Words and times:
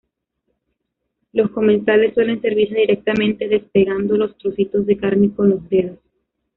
Los 1.31 1.51
comensales 1.51 2.15
suelen 2.15 2.41
servirse 2.41 2.73
directamente, 2.73 3.47
despegando 3.47 4.17
los 4.17 4.35
trocitos 4.39 4.83
de 4.87 4.97
carne 4.97 5.31
con 5.35 5.51
los 5.51 5.69
dedos. 5.69 5.99